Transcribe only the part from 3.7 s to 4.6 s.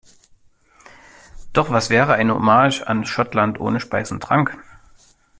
Speis und Trank?!